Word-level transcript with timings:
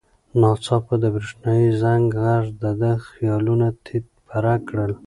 ناڅاپه 0.41 0.95
د 1.03 1.05
برېښنایي 1.15 1.69
زنګ 1.81 2.05
غږ 2.23 2.45
د 2.61 2.63
ده 2.81 2.91
خیالونه 3.07 3.67
تیت 3.85 4.05
پرک 4.27 4.59
کړل. 4.69 4.91